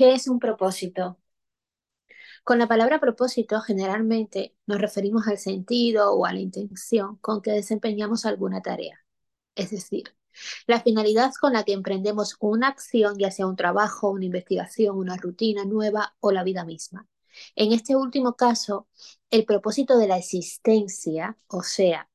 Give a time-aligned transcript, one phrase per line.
[0.00, 1.18] ¿Qué es un propósito?
[2.42, 7.50] Con la palabra propósito generalmente nos referimos al sentido o a la intención con que
[7.50, 9.04] desempeñamos alguna tarea.
[9.54, 10.04] Es decir,
[10.66, 15.18] la finalidad con la que emprendemos una acción, ya sea un trabajo, una investigación, una
[15.18, 17.06] rutina nueva o la vida misma.
[17.54, 18.88] En este último caso,
[19.28, 22.08] el propósito de la existencia, o sea,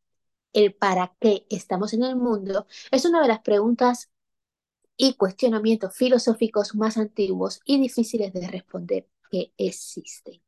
[0.53, 4.09] el para qué estamos en el mundo, es una de las preguntas
[4.97, 10.41] y cuestionamientos filosóficos más antiguos y difíciles de responder que existen.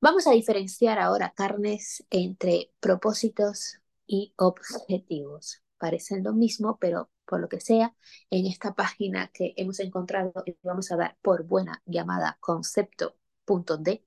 [0.00, 5.62] Vamos a diferenciar ahora, carnes, entre propósitos y objetivos.
[5.78, 7.94] Parecen lo mismo, pero por lo que sea,
[8.30, 14.04] en esta página que hemos encontrado y vamos a dar por buena llamada concepto.d,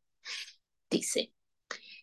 [0.89, 1.33] dice,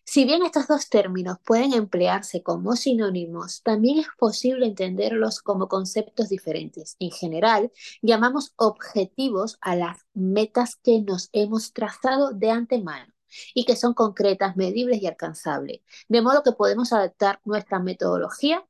[0.09, 6.29] si bien estos dos términos pueden emplearse como sinónimos, también es posible entenderlos como conceptos
[6.29, 6.95] diferentes.
[6.97, 13.13] En general, llamamos objetivos a las metas que nos hemos trazado de antemano
[13.53, 18.65] y que son concretas, medibles y alcanzables, de modo que podemos adaptar nuestra metodología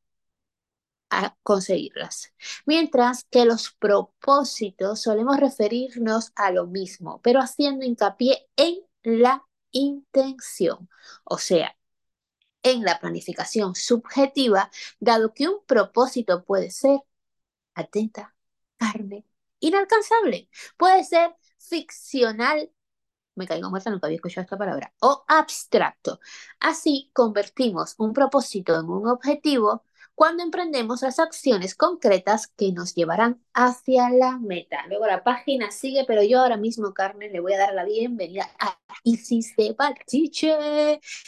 [1.09, 2.33] a conseguirlas.
[2.65, 10.89] Mientras que los propósitos solemos referirnos a lo mismo, pero haciendo hincapié en la intención,
[11.23, 11.75] o sea,
[12.63, 16.99] en la planificación subjetiva, dado que un propósito puede ser,
[17.73, 18.35] atenta,
[18.77, 19.25] carne,
[19.59, 22.71] inalcanzable, puede ser ficcional,
[23.35, 26.19] me caigo muerta, nunca había escuchado esta palabra, o abstracto.
[26.59, 29.83] Así convertimos un propósito en un objetivo
[30.19, 34.85] cuando emprendemos las acciones concretas que nos llevarán hacia la meta.
[34.89, 38.49] Luego la página sigue, pero yo ahora mismo, Carmen, le voy a dar la bienvenida
[38.59, 39.73] a Isis de.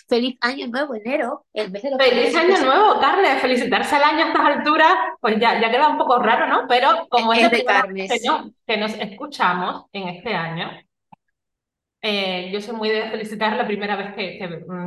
[0.10, 1.46] Feliz año nuevo, enero.
[1.54, 3.40] Feliz año nuevo, Carmen.
[3.40, 6.68] Felicitarse al año a estas alturas, pues ya, ya queda un poco raro, ¿no?
[6.68, 8.10] Pero como es, de Carmen.
[8.68, 10.70] Que nos escuchamos en este año,
[12.02, 14.38] eh, yo soy muy de felicitar la primera vez que,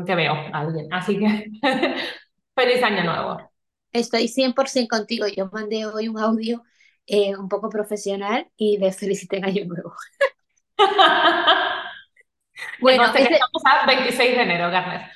[0.07, 0.93] que veo a alguien.
[0.93, 1.47] Así que
[2.55, 3.54] feliz año nuevo.
[3.95, 5.27] Estoy 100% contigo.
[5.29, 6.65] Yo mandé hoy un audio
[7.07, 9.95] eh, un poco profesional y les felicité en Año Nuevo.
[12.81, 15.13] bueno, estamos a 26 de enero, Garner.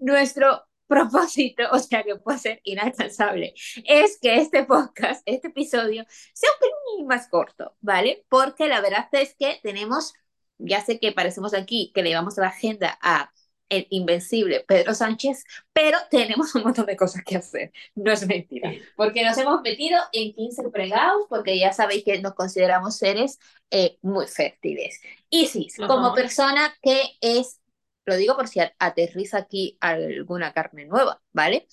[0.00, 3.54] Nuestro propósito, o sea que puede ser inalcanzable,
[3.86, 8.26] es que este podcast, este episodio, sea un poquito más corto, ¿vale?
[8.28, 10.12] Porque la verdad es que tenemos,
[10.58, 13.32] ya sé que parecemos aquí que le llevamos la agenda a
[13.68, 18.72] el invencible Pedro Sánchez, pero tenemos un montón de cosas que hacer, no es mentira,
[18.96, 23.38] porque nos hemos metido en 15 pregados, porque ya sabéis que nos consideramos seres
[23.70, 25.00] eh, muy fértiles.
[25.30, 27.60] Y sí, como persona que es,
[28.04, 31.68] lo digo por si aterriza aquí alguna carne nueva, ¿vale?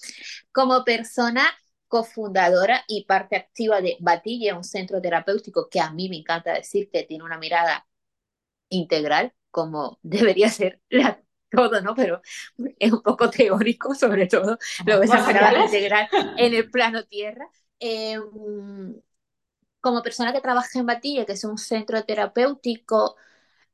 [0.51, 1.45] Como persona
[1.87, 6.89] cofundadora y parte activa de Batilla, un centro terapéutico que a mí me encanta decir
[6.91, 7.87] que tiene una mirada
[8.69, 11.21] integral, como debería ser la
[11.55, 11.95] todo, ¿no?
[11.95, 12.21] Pero
[12.79, 15.19] es un poco teórico, sobre todo, lo ves a
[15.65, 17.47] integral en el plano tierra.
[17.79, 18.21] Em,
[19.81, 23.15] como persona que trabaja en Batilla, que es un centro terapéutico,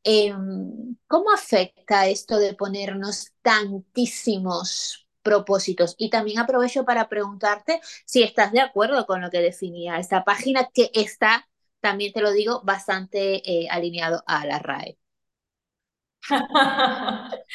[0.03, 5.95] em, ¿cómo afecta esto de ponernos tantísimos propósitos?
[5.97, 10.69] Y también aprovecho para preguntarte si estás de acuerdo con lo que definía esta página,
[10.73, 11.47] que está,
[11.81, 15.00] también te lo digo, bastante eh, alineado a la RAE.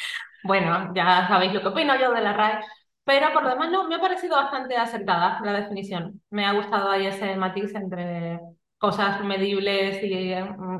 [0.43, 2.61] bueno, ya sabéis lo que opino yo de la RAE,
[3.03, 6.21] pero por lo demás no, me ha parecido bastante acertada la definición.
[6.29, 8.39] Me ha gustado ahí ese matiz entre
[8.77, 10.33] cosas medibles y,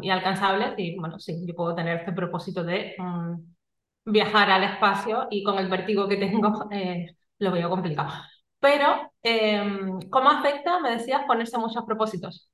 [0.09, 5.43] alcanzables y bueno, sí, yo puedo tener este propósito de mm, viajar al espacio y
[5.43, 8.11] con el vértigo que tengo eh, lo veo complicado.
[8.59, 12.49] Pero, em, ¿cómo afecta, me decías, ponerse muchos propósitos?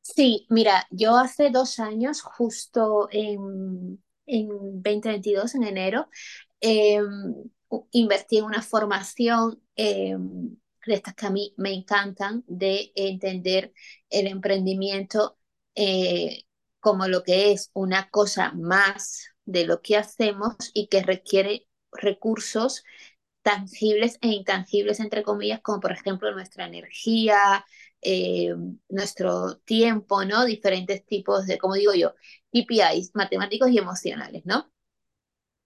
[0.00, 6.08] Sí, mira, yo hace dos años, justo en, en 2022, en enero,
[6.60, 7.34] em,
[7.92, 10.56] invertí en una formación em,
[10.86, 13.72] de estas que a mí me encantan, de entender
[14.10, 15.38] el emprendimiento
[15.74, 16.44] eh,
[16.80, 22.84] como lo que es una cosa más de lo que hacemos y que requiere recursos
[23.42, 27.64] tangibles e intangibles, entre comillas, como por ejemplo nuestra energía,
[28.02, 28.54] eh,
[28.88, 30.44] nuestro tiempo, ¿no?
[30.44, 32.14] Diferentes tipos de, como digo yo,
[32.52, 34.70] KPIs matemáticos y emocionales, ¿no?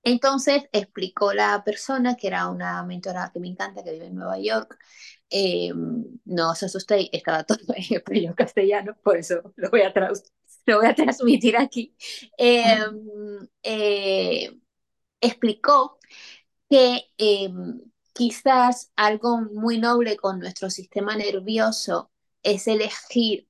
[0.03, 4.39] Entonces explicó la persona, que era una mentora que me encanta, que vive en Nueva
[4.39, 4.79] York,
[5.29, 5.73] eh,
[6.25, 9.93] no os asustéis, estaba todo en español castellano, por eso lo voy a,
[10.67, 11.95] lo voy a transmitir aquí.
[12.39, 14.59] Em, eh,
[15.21, 15.99] explicó
[16.71, 17.81] que em,
[18.15, 22.11] quizás algo muy noble con nuestro sistema nervioso
[22.43, 23.49] es elegir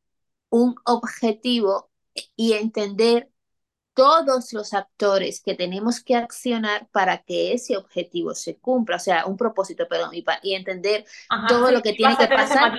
[0.48, 1.90] un objetivo
[2.36, 3.30] y entender
[3.94, 9.26] todos los actores que tenemos que accionar para que ese objetivo se cumpla, o sea,
[9.26, 11.04] un propósito, perdón, y, y entender
[11.48, 12.72] todo lo que tiene que pasar.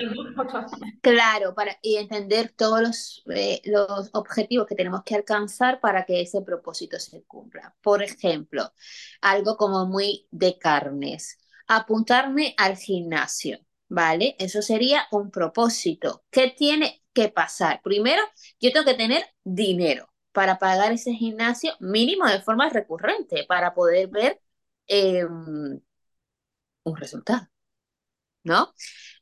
[1.00, 6.22] Claro, para, y entender todos los, eh, los objetivos que tenemos que alcanzar para que
[6.22, 7.74] ese propósito se cumpla.
[7.82, 8.72] Por ejemplo,
[9.20, 11.38] algo como muy de carnes,
[11.68, 13.60] apuntarme al gimnasio.
[13.94, 14.36] ¿Vale?
[14.38, 16.24] Eso sería un propósito.
[16.30, 17.82] ¿Qué tiene que pasar?
[17.82, 18.22] Primero,
[18.60, 24.08] yo tengo que tener dinero para pagar ese gimnasio mínimo de forma recurrente para poder
[24.08, 24.40] ver
[24.86, 25.80] em,
[26.84, 27.48] un resultado,
[28.44, 28.74] ¿no?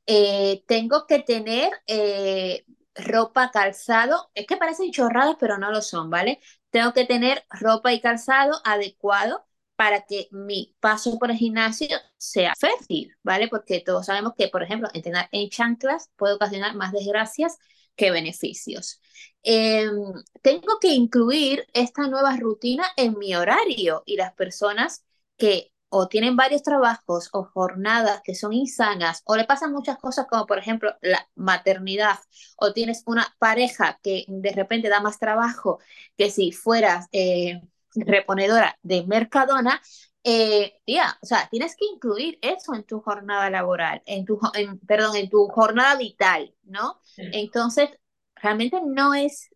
[0.07, 2.65] Eh, tengo que tener eh,
[2.97, 6.41] ropa, calzado, es que parecen chorradas, pero no lo son, ¿vale?
[6.71, 9.47] Tengo que tener ropa y calzado adecuado
[9.81, 13.49] para que mi paso por el gimnasio sea fácil, ¿vale?
[13.49, 17.57] Porque todos sabemos que, por ejemplo, entrenar en chanclas puede ocasionar más desgracias
[17.97, 19.01] que beneficios.
[19.43, 20.13] Em,
[20.43, 25.03] tengo que incluir esta nueva rutina en mi horario y las personas
[25.39, 30.27] que o tienen varios trabajos o jornadas que son insanas o le pasan muchas cosas
[30.29, 32.19] como por ejemplo la maternidad
[32.59, 35.79] o tienes una pareja que de repente da más trabajo
[36.19, 37.63] que si fueras eh,
[37.95, 39.81] reponedora de Mercadona,
[40.23, 40.75] eh,
[41.23, 44.39] o sea, tienes que incluir eso en tu jornada laboral, en tu,
[44.87, 47.01] perdón, en tu jornada vital, ¿no?
[47.17, 47.91] Entonces,
[48.35, 49.49] realmente no es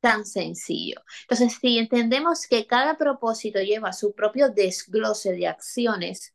[0.00, 1.02] tan sencillo.
[1.22, 6.34] Entonces, si entendemos que cada propósito lleva su propio desglose de acciones,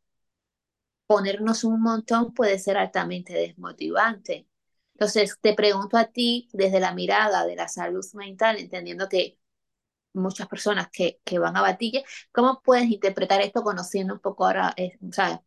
[1.08, 4.48] ponernos un montón puede ser altamente desmotivante.
[4.94, 9.38] Entonces, te pregunto a ti desde la mirada de la salud mental, entendiendo que
[10.14, 14.74] muchas personas que, que van a Batille, ¿cómo puedes interpretar esto conociendo un poco ahora,
[14.78, 15.42] eh, o sea,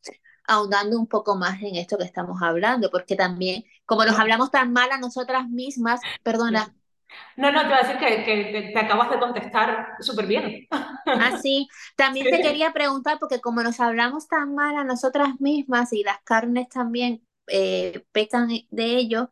[0.47, 2.91] ahondando un poco más en esto que estamos hablando?
[2.91, 6.75] Porque también, como nos hablamos tan mal a nosotras mismas, perdona.
[7.37, 10.67] No, no, te voy a decir que, que te, acabas de contestar súper bien.
[11.07, 11.69] Ah, sí.
[11.97, 16.21] También te quería preguntar, porque como nos hablamos tan mal a nosotras mismas y las
[16.25, 19.31] carnes también eh, pecan de ello,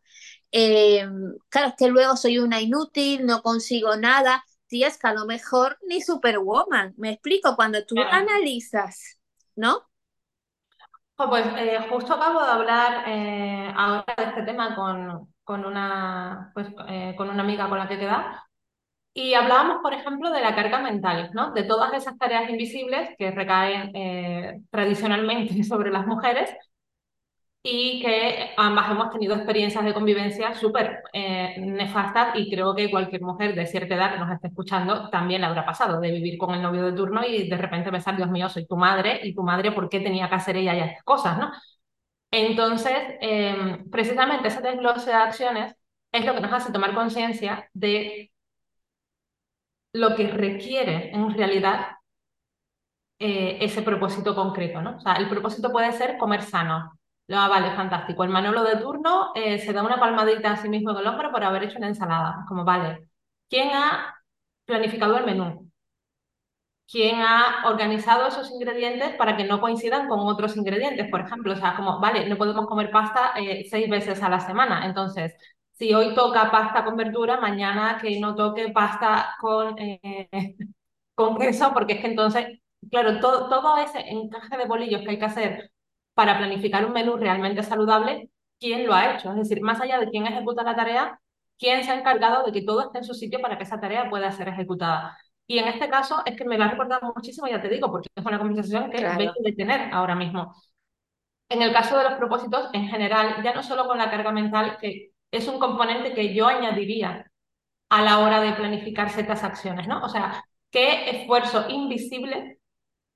[0.51, 1.09] eh,
[1.49, 4.45] claro, es que luego soy una inútil, no consigo nada
[4.81, 6.93] es que a lo mejor ni Superwoman.
[6.97, 9.19] Me explico, cuando tú analizas,
[9.55, 9.83] ¿no?
[11.15, 16.67] pues eh, justo acabo de hablar eh, ahora de este tema con, con una, pues,
[16.87, 18.45] eh, con una amiga con la que queda
[19.13, 21.51] y hablábamos, por ejemplo, de la carga mental, ¿no?
[21.51, 26.49] De todas esas tareas invisibles que recaen tradicionalmente sobre las mujeres
[27.65, 33.21] y que ambas hemos tenido experiencias de convivencia súper eh, nefastas y creo que cualquier
[33.21, 36.53] mujer de cierta edad que nos esté escuchando también le habrá pasado de vivir con
[36.53, 39.43] el novio de turno y de repente pensar, Dios mío, soy tu madre y tu
[39.43, 41.51] madre, ¿por qué tenía que hacer ella ya estas cosas, no?
[42.31, 45.75] Entonces, em, precisamente ese desglose de acciones
[46.11, 48.31] es lo que nos hace tomar conciencia de
[49.93, 51.97] lo que requiere en realidad
[53.19, 54.97] eh, ese propósito concreto, ¿no?
[54.97, 56.93] O sea, el propósito puede ser comer sano,
[57.31, 58.23] Ah, vale, fantástico.
[58.23, 61.31] El Manolo de turno eh, se da una palmadita a sí mismo en el hombro
[61.31, 62.45] por haber hecho una ensalada.
[62.47, 63.09] Como, vale,
[63.49, 64.15] ¿quién ha
[64.65, 65.71] planificado el menú?
[66.89, 71.09] ¿Quién ha organizado esos ingredientes para que no coincidan con otros ingredientes?
[71.09, 74.39] Por ejemplo, o sea, como, vale, no podemos comer pasta eh, seis veces a la
[74.39, 74.85] semana.
[74.85, 75.33] Entonces,
[75.71, 80.29] si hoy toca pasta con verdura, mañana que no toque pasta con, eh,
[81.15, 82.47] con queso, porque es que entonces,
[82.91, 85.71] claro, todo, todo ese encaje de bolillos que hay que hacer
[86.13, 88.29] para planificar un menú realmente saludable,
[88.59, 89.31] quién lo ha hecho.
[89.31, 91.19] Es decir, más allá de quién ejecuta la tarea,
[91.57, 94.09] quién se ha encargado de que todo esté en su sitio para que esa tarea
[94.09, 95.17] pueda ser ejecutada.
[95.47, 98.09] Y en este caso es que me lo ha recordado muchísimo, ya te digo, porque
[98.15, 100.53] es una conversación que vengo de tener ahora mismo.
[101.49, 104.77] En el caso de los propósitos, en general, ya no solo con la carga mental,
[104.79, 107.29] que es un componente que yo añadiría
[107.89, 110.03] a la hora de planificar ciertas acciones, ¿no?
[110.03, 112.59] O sea, qué esfuerzo invisible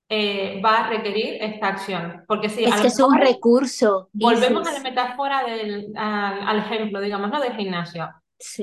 [0.09, 2.23] eh, va a requerir esta acción.
[2.27, 4.09] Porque si es que es un recurso.
[4.13, 7.41] Volvemos a la metáfora del, al, ejemplo, digamos, ¿no?
[7.41, 8.03] del gimnasio.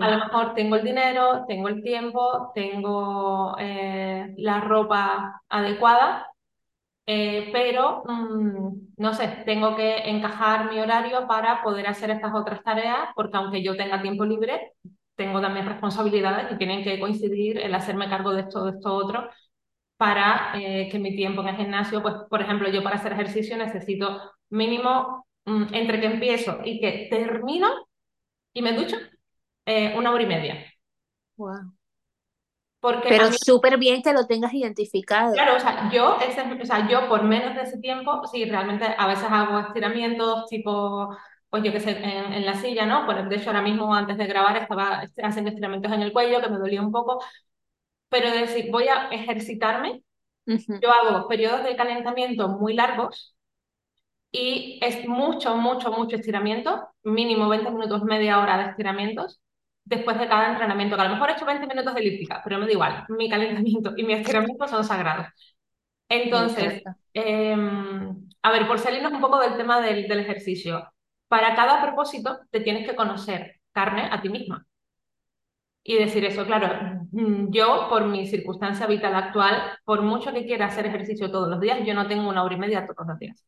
[0.01, 6.29] A lo mejor tengo el dinero, tengo el tiempo, tengo eh, la ropa adecuada,
[7.07, 12.63] eh, pero mm, no sé, tengo que encajar mi horario para poder hacer estas otras
[12.63, 14.73] tareas, porque aunque yo tenga tiempo libre,
[15.17, 19.29] tengo también responsabilidades y tienen que coincidir el hacerme cargo de esto, de esto otro
[20.05, 23.57] para eh, que mi tiempo en el gimnasio, pues por ejemplo, yo para hacer ejercicio
[23.57, 24.21] necesito
[24.51, 27.69] mínimo mm, entre que empiezo y que termino
[28.53, 28.99] y me ducho,
[29.65, 30.73] eh, una hora y media.
[31.37, 31.73] Wow.
[32.81, 35.33] Porque Pero súper bien que lo tengas identificado.
[35.33, 39.07] Claro, o sea, yo, o sea, yo por menos de ese tiempo, sí, realmente a
[39.07, 41.17] veces hago estiramientos tipo
[41.49, 43.07] pues yo qué sé, en, en, la silla, ¿no?
[43.07, 46.51] Pues de hecho ahora mismo antes de grabar estaba haciendo estiramientos en el cuello que
[46.51, 47.23] me dolía un poco,
[48.09, 50.03] pero decir, voy a ejercitarme,
[50.81, 53.37] yo hago periodos de calentamiento muy largos
[54.33, 59.41] y es mucho, mucho, mucho estiramiento, mínimo 20 minutos, media hora de estiramientos
[59.85, 62.59] después de cada entrenamiento, que a lo mejor he hecho 20 minutos de elíptica, pero
[62.59, 65.29] me da igual, mi calentamiento y mi estiramiento son sagrados.
[66.09, 66.83] Entonces,
[67.15, 67.57] eh,
[68.43, 70.93] a ver, por salirnos un poco del tema del, del ejercicio,
[71.29, 74.67] para cada propósito te tienes que conocer carne a ti misma.
[75.85, 80.67] Y decir eso, claro, mm, yo por mi circunstancia vital actual, por mucho que quiera
[80.67, 83.47] hacer ejercicio todos los días, yo no tengo una hora y media todos los días.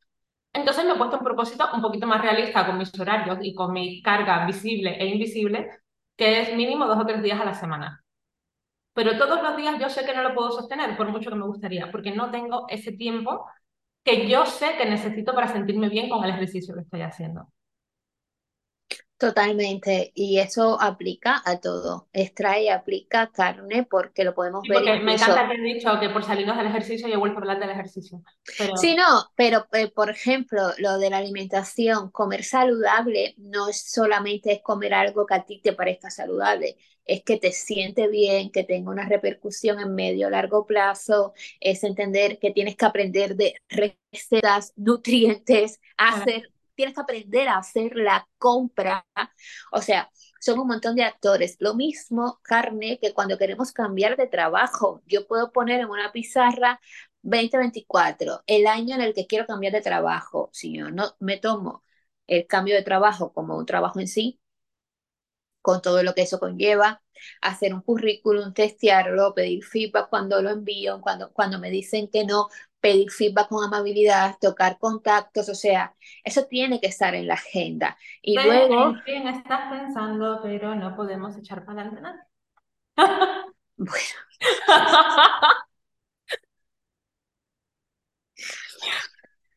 [0.53, 3.73] Entonces me he puesto un propósito un poquito más realista con mis horarios y con
[3.73, 5.71] mi carga visible e invisible,
[6.17, 8.05] que es mínimo dos o tres días a la semana.
[8.95, 11.47] Pero todos los días yo sé que no lo puedo sostener, por mucho que me
[11.47, 13.47] gustaría, porque no tengo ese tiempo
[14.05, 17.49] que yo sé que necesito para sentirme bien con el ejercicio que estoy haciendo.
[19.19, 22.07] Totalmente, y eso aplica a todo.
[22.13, 24.79] Extrae, aplica carne porque lo podemos ver.
[24.79, 27.71] Porque me encanta que dicho que por salirnos del ejercicio yo vuelvo a hablar del
[27.71, 28.23] ejercicio.
[28.59, 28.77] Pero...
[28.77, 34.61] Sí, no, pero eh, por ejemplo, lo de la alimentación, comer saludable no es solamente
[34.63, 38.91] comer algo que a ti te parezca saludable, es que te siente bien, que tenga
[38.91, 45.81] una repercusión en medio largo plazo, es entender que tienes que aprender de recetas, nutrientes,
[45.97, 49.07] hacer tienes que aprender a hacer la compra.
[49.73, 51.57] O sea, son un montón de actores.
[51.61, 56.81] Lo mismo, carne, que cuando queremos cambiar de trabajo, yo puedo poner en una pizarra
[57.23, 60.51] 2024, el año en el que quiero cambiar de trabajo.
[60.53, 61.85] Si yo no me tomo
[62.27, 64.41] el cambio de trabajo como un trabajo en sí,
[65.63, 67.03] con todo lo que eso conlleva,
[67.43, 72.49] hacer un currículum, testearlo, pedir feedback cuando lo envío, cuando, cuando me dicen que no,
[72.81, 77.97] pedir feedback con amabilidad, tocar contactos, o sea, eso tiene que estar en la agenda.
[78.23, 78.95] Y luego...
[79.07, 82.27] ¿En estás pensando, pero no podemos echar para adelante nada?
[83.77, 84.03] bueno.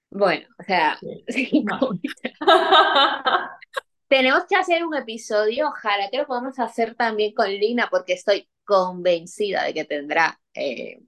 [0.09, 0.97] bueno, o sea,
[4.07, 8.49] tenemos que hacer un episodio, ojalá que lo podamos hacer también con Lina, porque estoy
[8.65, 11.01] convencida de que tendrá eh,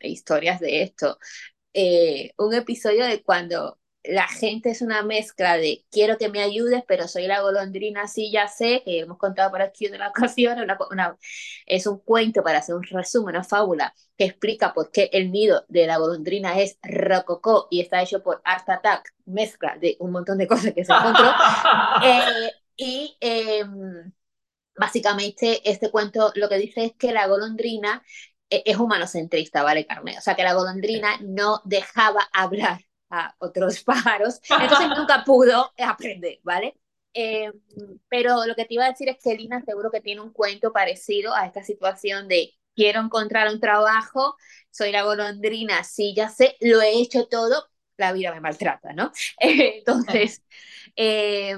[0.00, 1.18] historias de esto.
[1.78, 6.82] Eh, un episodio de cuando la gente es una mezcla de quiero que me ayudes,
[6.88, 11.18] pero soy la golondrina, sí, ya sé, que hemos contado por aquí una ocasión, una,
[11.66, 15.66] es un cuento para hacer un resumen, una fábula que explica por qué el nido
[15.68, 20.38] de la golondrina es rococó y está hecho por Art Attack, mezcla de un montón
[20.38, 21.26] de cosas que se encontró.
[22.02, 24.12] Eh, y em,
[24.76, 28.02] básicamente este cuento lo que dice es que la golondrina
[28.50, 30.16] es humanocentrista, ¿vale, Carmen?
[30.18, 36.38] O sea, que la golondrina no dejaba hablar a otros pájaros, entonces nunca pudo aprender,
[36.42, 36.78] ¿vale?
[37.14, 37.50] Eh,
[38.08, 40.72] pero lo que te iba a decir es que Lina seguro que tiene un cuento
[40.72, 44.36] parecido a esta situación de quiero encontrar un trabajo,
[44.70, 49.12] soy la golondrina, sí, ya sé, lo he hecho todo, la vida me maltrata, ¿no?
[49.38, 50.42] entonces,
[50.94, 51.56] eh,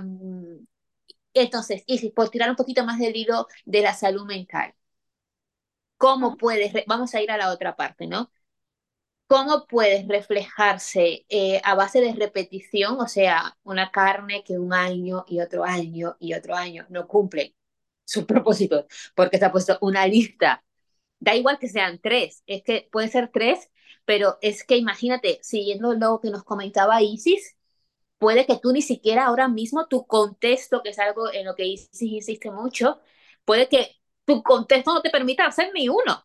[1.34, 4.74] entonces, y por tirar un poquito más del hilo de la salud mental,
[5.98, 8.30] ¿Cómo puedes, vamos a ir a la otra parte, ¿no?
[9.26, 12.98] ¿Cómo puedes reflejarse eh, a base de repetición?
[13.00, 17.54] O sea, una carne que un año y otro año y otro año no cumple
[18.04, 20.64] sus propósitos porque se ha puesto una lista.
[21.20, 23.70] Da igual que sean tres, es que puede ser tres,
[24.06, 27.56] pero es que imagínate, siguiendo lo que nos comentaba Isis,
[28.18, 31.66] puede que tú ni siquiera ahora mismo tu contexto, que es algo en lo que
[31.66, 33.00] Isis insiste mucho,
[33.44, 33.97] puede que
[34.28, 36.22] tu contexto no te permite hacer ni uno.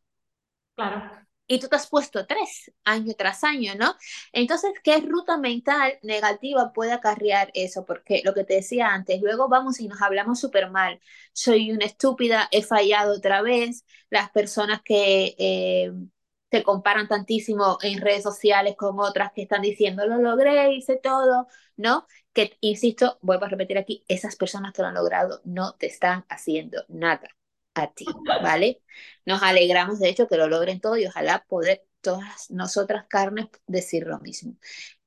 [0.75, 1.09] Claro.
[1.47, 3.95] Y tú te has puesto tres año tras año, ¿no?
[4.33, 7.85] Entonces, ¿qué ruta mental negativa puede acarrear eso?
[7.85, 10.99] Porque lo que te decía antes, luego vamos y nos hablamos súper mal.
[11.31, 13.85] Soy una estúpida, he fallado otra vez.
[14.09, 15.93] Las personas que eh,
[16.49, 21.47] te comparan tantísimo en redes sociales con otras que están diciendo, lo logré, hice todo,
[21.77, 22.05] ¿no?
[22.33, 26.25] Que, insisto, vuelvo a repetir aquí, esas personas que lo han logrado no te están
[26.29, 27.29] haciendo nada
[27.75, 28.05] a ti,
[28.43, 28.81] ¿vale?
[29.25, 34.05] Nos alegramos de hecho que lo logren todo y ojalá poder todas nosotras carnes decir
[34.05, 34.55] lo mismo.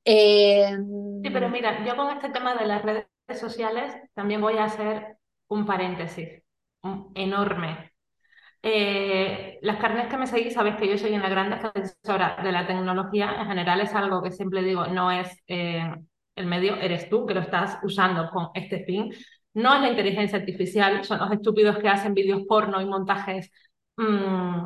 [0.03, 4.65] Em, sí, pero mira, yo con este tema de las redes sociales también voy a
[4.65, 5.17] hacer
[5.49, 6.43] un paréntesis
[7.15, 7.91] enorme.
[8.63, 12.65] Eh, las carnes que me seguís, sabéis que yo soy una gran defensora de la
[12.67, 13.35] tecnología.
[13.39, 15.89] En general es algo que siempre digo, no es eh,
[16.35, 19.13] el medio, eres tú que lo estás usando con este fin.
[19.57, 23.51] No es la inteligencia artificial, son los estúpidos que hacen vídeos porno y montajes,
[23.97, 24.65] mm,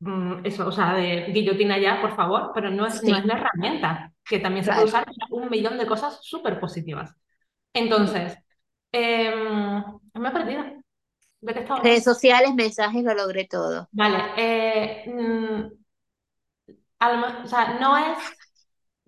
[0.00, 3.34] mm, eso, o sea, de guillotina ya, por favor, pero no es, no es la
[3.34, 7.14] herramienta, que también se puede usar un millón de cosas súper positivas.
[7.74, 8.36] Entonces,
[8.92, 9.82] Em,
[10.14, 10.62] me he perdido.
[11.40, 13.88] ¿De qué estaba Redes sociales, mensajes, lo logré todo.
[13.92, 14.18] Vale.
[14.36, 15.82] eh, mm,
[17.00, 18.18] o sea, no es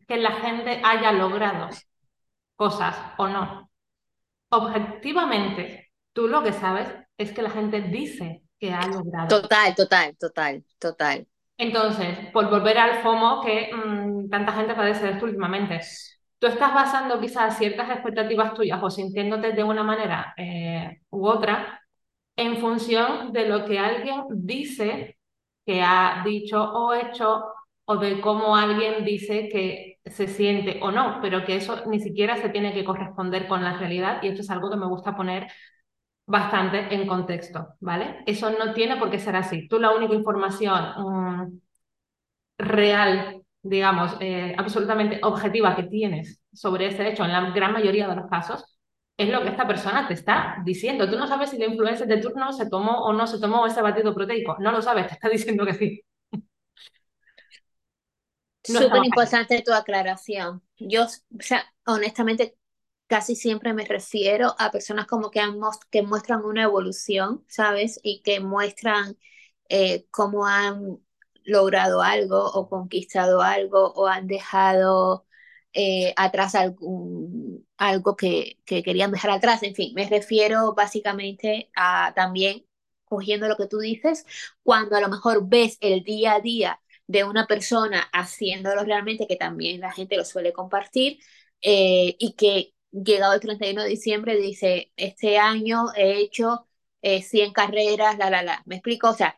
[0.09, 1.69] que la gente haya logrado
[2.57, 3.71] cosas o no.
[4.55, 9.29] Objetivamente, tú lo que sabes es que la gente dice que ha logrado.
[9.29, 11.27] Total, total, total, total.
[11.59, 15.81] Entonces, por volver al FOMO que mm, tanta gente padece de esto últimamente,
[16.39, 21.81] tú estás basando quizás ciertas expectativas tuyas o sintiéndote de una manera eh, u otra
[22.37, 25.19] en función de lo que alguien dice
[25.65, 27.45] que ha dicho o hecho
[27.87, 32.37] o de cómo alguien dice que se siente o no, pero que eso ni siquiera
[32.37, 35.49] se tiene que corresponder con la realidad y esto es algo que me gusta poner
[36.27, 38.23] bastante en contexto, ¿vale?
[38.27, 39.69] Eso no tiene por qué ser así.
[39.69, 41.59] Tú la única información mm,
[42.59, 48.17] real, digamos, eh, absolutamente objetiva que tienes sobre ese hecho en la gran mayoría de
[48.17, 48.65] los casos
[49.17, 51.09] es lo que esta persona te está diciendo.
[51.09, 53.81] Tú no sabes si la influencer de turno se tomó o no se tomó ese
[53.83, 54.57] batido proteico.
[54.61, 56.03] No lo sabes, te está diciendo que sí.
[58.69, 60.63] No Súper importante tu aclaración.
[60.79, 61.09] Yo, o
[61.41, 62.57] sea, honestamente,
[63.07, 65.59] casi siempre me refiero a personas como que, han
[65.91, 68.01] que muestran una evolución, ¿sabes?
[68.03, 69.17] Y que muestran
[69.69, 70.99] eh, cómo han
[71.45, 75.27] logrado algo o conquistado algo o han dejado
[75.75, 79.63] eh, atrás algún, algo que, que querían dejar atrás.
[79.63, 82.67] En fin, me refiero básicamente a también,
[83.05, 84.25] cogiendo lo que tú dices,
[84.63, 89.37] cuando a lo mejor ves el día a día de una persona haciéndolo realmente, que
[89.37, 91.19] también la gente lo suele compartir,
[91.63, 96.67] eh, y que llegado el 31 de diciembre dice, este año he hecho
[97.03, 98.63] eh, 100 carreras, la, la, la.
[98.67, 99.11] ¿Me explico?
[99.11, 99.37] O sea,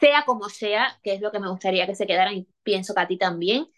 [0.00, 3.00] sea como sea, que es lo que me gustaría que se quedaran y pienso que
[3.02, 3.68] a ti también,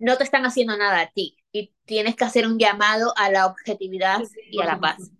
[0.00, 3.46] no te están haciendo nada a ti y tienes que hacer un llamado a la
[3.46, 5.12] objetividad Sí, y a la paz,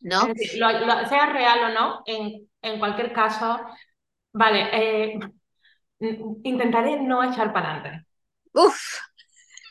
[0.00, 0.32] ¿no?
[0.34, 3.60] decir, lo- lo- sea real o no, en, en cualquier caso,
[4.32, 5.18] vale, eh,
[6.44, 8.06] intentaré no echar para adelante.
[8.54, 9.00] Uf,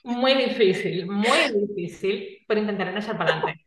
[0.04, 3.66] Muy difícil, muy difícil, pero intentaré no echar para adelante.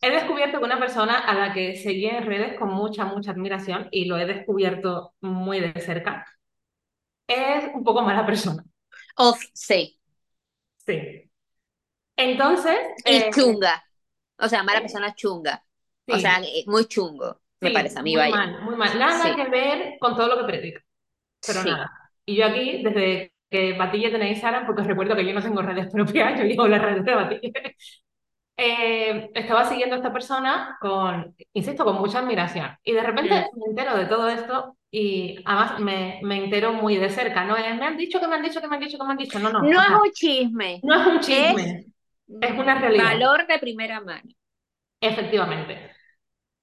[0.00, 3.88] He descubierto que una persona a la que seguía en redes con mucha, mucha admiración,
[3.90, 6.26] y lo he descubierto muy de cerca,
[7.26, 8.64] es un poco mala persona.
[9.18, 9.98] of, sí,
[10.86, 11.30] Sí.
[12.16, 13.84] Entonces, y eh, chunga,
[14.38, 15.64] o sea, mala eh, persona chunga,
[16.08, 18.36] o sea, muy chungo, me sí, parece a mí, muy vaya.
[18.36, 18.98] mal, muy mal.
[18.98, 20.80] Nada Sí, que ver con todo lo que predica,
[21.44, 21.64] pero sí.
[21.64, 21.90] nada.
[22.26, 25.62] Y yo aquí, desde que Batille tenéis Instagram, porque os recuerdo que yo no tengo
[25.62, 27.52] redes propias, yo llevo las redes de Batille.
[28.56, 32.70] eh, estaba siguiendo a esta persona con, insisto, con mucha admiración.
[32.84, 33.48] Y de repente Mm.
[33.56, 37.44] me entero de todo esto y además me, me entero muy de cerca.
[37.44, 39.12] No es, me han dicho que me han dicho que me han dicho que me
[39.12, 39.38] han dicho.
[39.38, 39.60] No, no.
[39.60, 41.86] No O es sea, un chisme, no es un es chisme,
[42.40, 44.30] es mm, una realidad, valor de primera mano.
[45.00, 45.87] efectivamente.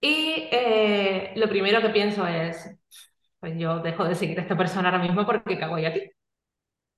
[0.08, 2.70] Y eh, lo primero que pienso es,
[3.40, 6.12] pues yo dejo de seguir a esta persona ahora mismo porque cago yo aquí.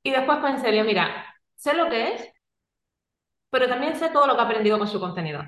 [0.03, 2.33] Y después pensé, yo, mira, sé lo que es,
[3.49, 5.43] pero también sé todo lo que ha aprendido con su contenido.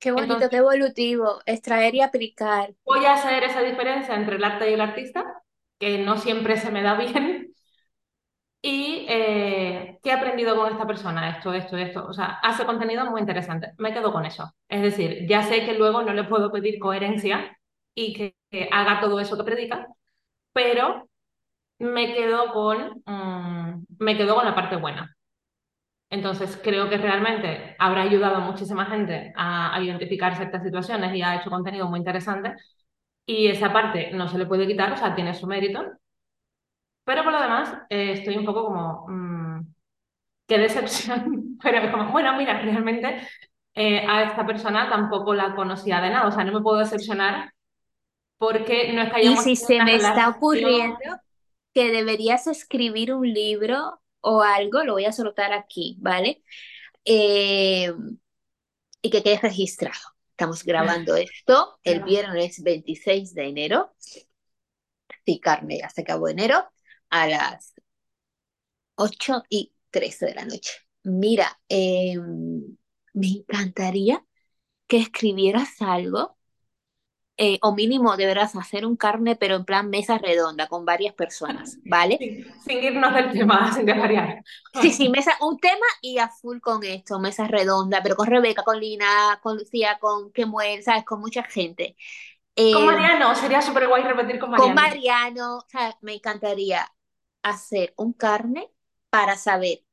[0.00, 2.74] Qué bonito, qué Entonces, evolutivo, extraer y aplicar.
[2.84, 5.42] Voy a hacer esa diferencia entre el arte y el artista,
[5.78, 7.54] que no siempre se me da bien,
[8.60, 12.06] y eh, qué he aprendido con esta persona, esto, esto, esto.
[12.06, 13.72] O sea, hace contenido muy interesante.
[13.78, 14.52] Me quedo con eso.
[14.68, 17.56] Es decir, ya sé que luego no le puedo pedir coherencia
[17.94, 19.86] y que, que haga todo eso que predica,
[20.52, 21.08] pero
[21.80, 25.16] me quedo con, mm, me quedo con la parte buena.
[26.10, 31.22] Entonces, creo que realmente habrá ayudado a muchísima gente a, a identificar ciertas situaciones y
[31.22, 32.54] ha hecho contenido muy interesante.
[33.26, 35.84] Y esa parte no se le puede quitar, o sea, tiene su mérito.
[37.08, 39.74] Pero por lo demás, eh, estoy un poco como, mm,
[40.46, 41.56] qué decepción.
[41.62, 43.26] Pero es como, bueno, mira, realmente
[43.74, 47.54] eh, a esta persona tampoco la conocía de nada, o sea, no me puedo decepcionar
[48.36, 50.98] porque no es que Y si se me está ocurriendo
[51.72, 56.42] que deberías escribir un libro o algo, lo voy a soltar aquí, ¿vale?
[57.06, 57.90] Eh,
[59.00, 59.98] y que quede registrado.
[60.32, 63.94] Estamos grabando esto el viernes 26 de enero.
[65.24, 66.68] Sí, Carne, ya se acabó enero
[67.10, 67.74] a las
[68.96, 70.72] 8 y 13 de la noche.
[71.04, 72.16] Mira, eh,
[73.14, 74.24] me encantaría
[74.88, 76.38] que escribieras algo,
[77.38, 81.78] eh, o mínimo deberás hacer un carne, pero en plan mesa redonda, con varias personas,
[81.84, 82.24] ¿vale?
[82.24, 84.42] Sin, sin irnos del tema, sin desvariar.
[84.72, 88.62] Sí, sí, mesa, un tema y a full con esto, mesa redonda, pero con Rebeca,
[88.64, 91.04] con Lina, con Lucía, con Kemuel, ¿sabes?
[91.04, 91.96] Con mucha gente.
[92.70, 94.74] Con Eh, Mariano, sería súper guay repetir con con Mariano.
[94.74, 95.94] Mariano, ¿sabes?
[96.02, 96.86] Me encantaría
[97.42, 98.70] hacer un carne
[99.10, 99.84] para saber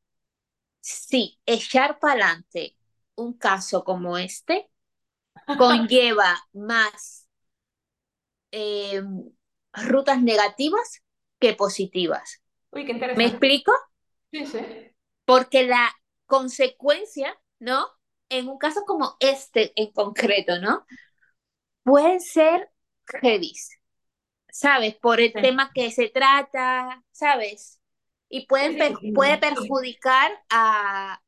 [0.81, 2.77] si echar para adelante
[3.15, 4.69] un caso como este
[5.57, 7.27] conlleva más
[8.51, 9.01] eh,
[9.73, 11.03] rutas negativas
[11.39, 12.41] que positivas.
[12.71, 13.71] Uy, qué ¿Me explico?
[14.31, 14.59] Sí, sí.
[15.25, 15.91] Porque la
[16.25, 17.87] consecuencia, ¿no?
[18.29, 20.85] En un caso como este en concreto, ¿no?
[21.83, 22.69] Pueden ser
[23.21, 23.53] heavy,
[24.55, 24.95] ¿sabes?
[24.95, 27.81] Por el Sí, tema que se trata, ¿sabes?
[28.29, 31.21] Y pueden per- puede perjudicar a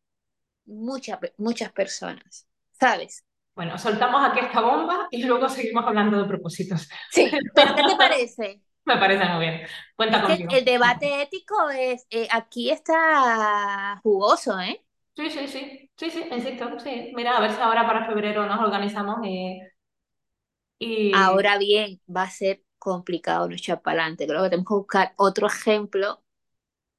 [0.65, 3.25] muchas, muchas personas, ¿sabes?
[3.55, 6.87] Bueno, soltamos aquí esta bomba y luego seguimos hablando de propósitos.
[7.09, 8.61] Sí, pero ¿qué te parece?
[8.85, 9.67] Me parece muy bien.
[9.95, 10.53] Cuenta conmigo.
[10.55, 14.83] el debate ético es, eh, aquí está jugoso, ¿eh?
[15.17, 15.91] Sí, sí, sí.
[15.97, 16.79] Sí, sí, insisto.
[16.79, 17.11] Sí.
[17.15, 19.59] Mira, a ver si ahora para febrero nos organizamos y,
[20.79, 21.11] y...
[21.11, 24.27] Ahora bien, va a ser complicado no echar para adelante.
[24.27, 26.23] Creo que tenemos que buscar otro ejemplo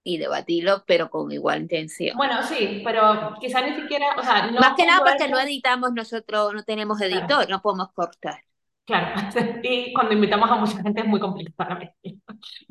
[0.04, 2.16] y debatirlo, pero con igual intención.
[2.16, 5.92] Bueno, sí, pero quizá ni siquiera, o sea, Más no que nada porque no editamos
[5.94, 8.44] nosotros, no tenemos Claro, editor, no podemos cortar.
[8.84, 9.14] claro.
[9.62, 12.20] Y cuando invitamos a mucha gente es muy complicado para mí.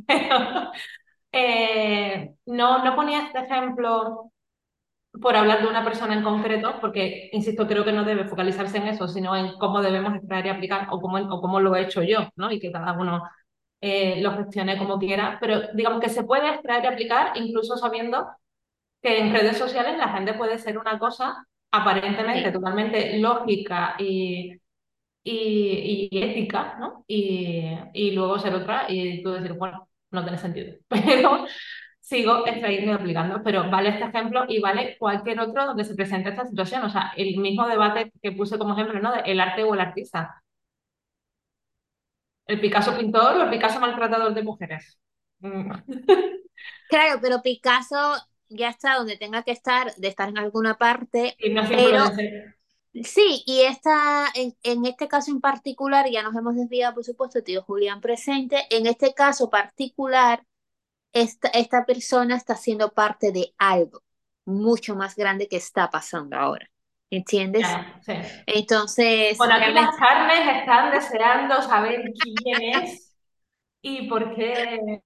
[0.08, 0.72] Pero,
[1.32, 4.32] eh, no, no ponía este ejemplo
[5.22, 8.88] por hablar de una persona en concreto, porque, insisto, creo que no debe focalizarse en
[8.88, 12.04] eso, sino en cómo debemos extraer y aplicar o cómo, o cómo lo he hecho
[12.04, 12.52] yo, ¿no?
[12.52, 13.24] Y que cada uno
[13.82, 18.28] eh, lo gestione como quiera, pero digamos que se puede extraer y aplicar incluso sabiendo
[19.02, 22.54] que en redes sociales la gente puede ser una cosa aparentemente Sí.
[22.54, 24.54] totalmente lógica y,
[25.24, 27.04] y, y ética, ¿no?
[27.08, 30.78] Y, y luego ser otra y tú decir, bueno, no tiene sentido.
[30.90, 31.46] Pero
[32.08, 33.42] sigo extrayendo y aplicando.
[33.44, 36.84] Pero vale este ejemplo y vale cualquier otro donde se presente esta situación.
[36.84, 39.12] O sea, el mismo debate que puse como ejemplo, ¿no?
[39.14, 40.42] De el arte o el artista.
[42.46, 45.00] El Picasso pintor o el Picasso maltratador de mujeres.
[45.40, 45.72] Mm.
[46.88, 48.16] Claro, pero Picasso
[48.50, 52.06] ya está donde tenga que estar, de estar en alguna parte, Y no es pero
[52.06, 52.56] influencer.
[53.04, 57.44] sí, y esta, en, en este caso en particular, ya nos hemos desviado, por supuesto,
[57.44, 60.46] tío Julián presente, en este caso particular,
[61.22, 64.04] esta, esta persona está siendo parte de algo
[64.46, 66.70] mucho más grande que está pasando ahora,
[67.10, 67.64] ¿entiendes?
[67.64, 68.14] Ya, sí.
[68.46, 72.12] Entonces, Bueno, aquí las carnes están deseando saber
[72.44, 73.14] quién es
[73.82, 75.02] y por qué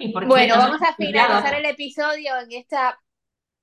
[0.00, 2.98] y por qué bueno, vamos a finalizar el episodio en esta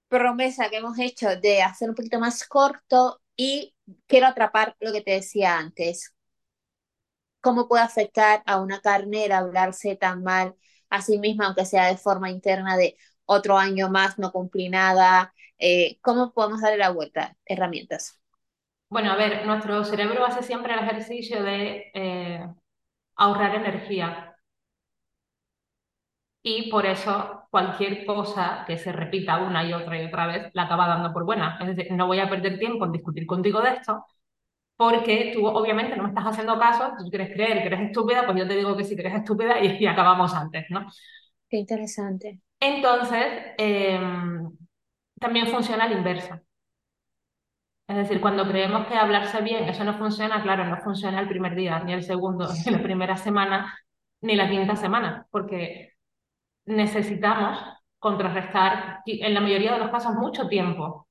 [0.07, 3.75] promesa que hemos hecho de hacer un poquito más corto y
[4.07, 6.15] quiero atrapar lo que te decía antes.
[7.41, 10.55] ¿Cómo puede afectar a una carnera hablarse tan mal
[10.89, 15.33] a sí misma, aunque sea de forma interna de otro año más, no cumplí nada?
[15.57, 17.37] Eh, ¿cómo podemos darle la vuelta?
[17.45, 18.19] Herramientas.
[18.89, 22.47] Bueno, a ver, nuestro cerebro hace siempre el ejercicio de eh,
[23.15, 24.35] ahorrar energía
[26.41, 30.63] y por eso cualquier cosa que se repita una y otra y otra vez la
[30.63, 31.57] acaba dando por buena.
[31.61, 34.05] Es decir, no voy a perder tiempo en discutir contigo de esto
[34.79, 38.37] porque tú obviamente no me estás haciendo caso, tú quieres creer que eres estúpida, pues
[38.37, 40.87] yo te digo que sí que eres estúpida y, y acabamos antes, ¿no?
[41.49, 42.39] Qué interesante.
[42.61, 43.25] Entonces,
[43.57, 43.99] eh,
[45.19, 46.41] también funciona la inversa.
[47.89, 51.55] Es decir, cuando creemos que hablarse bien, eso no funciona, claro, no funciona el primer
[51.55, 53.77] día, ni el segundo, ni la primera semana,
[54.21, 55.91] ni la quinta semana, porque
[56.67, 57.59] necesitamos
[57.97, 61.09] contrarrestar, en la mayoría de los casos, mucho tiempo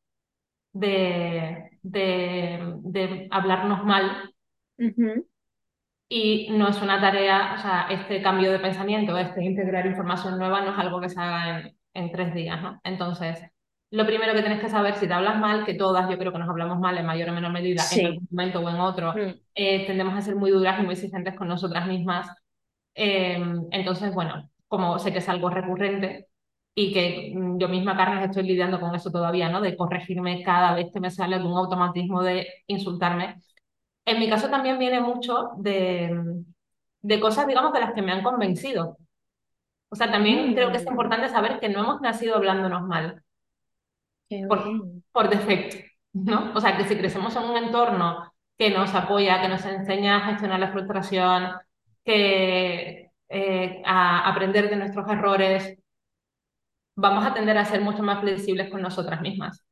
[0.72, 4.32] de, de, de hablarnos mal
[6.08, 10.62] y no es una tarea, o sea, este cambio de pensamiento, este integrar información nueva
[10.62, 12.80] no es algo que se haga en, en tres días, ¿no?
[12.84, 13.42] Entonces,
[13.90, 16.38] lo primero que tienes que saber, si te hablas mal, que todas yo creo que
[16.38, 19.34] nos hablamos mal en mayor o menor medida, en algún momento o en otro, Mm.
[19.54, 22.28] eh, tendemos a ser muy duras y muy exigentes con nosotras mismas.
[22.94, 23.38] Eh,
[23.72, 26.27] entonces, bueno, como sé que es algo recurrente
[26.80, 29.60] y que mm, yo misma, Carmen, estoy lidiando con eso todavía, ¿no?
[29.60, 33.36] De corregirme cada vez que me sale algún automatismo de insultarme.
[34.06, 36.44] En mi caso también viene mucho de,
[37.02, 38.98] de cosas, digamos, de las que me han convencido.
[39.90, 40.90] O sea, también creo que es Mm.
[40.90, 43.22] importante saber que no hemos nacido hablándonos mal
[44.48, 44.60] por,
[45.12, 45.76] por defecto,
[46.12, 46.52] ¿no?
[46.54, 50.30] O sea, que si crecemos en un entorno que nos apoya, que nos enseña a
[50.30, 51.52] gestionar la frustración,
[52.04, 55.78] que eh, a aprender de nuestros errores,
[56.98, 59.64] vamos a tender a ser mucho más flexibles con nosotras mismas.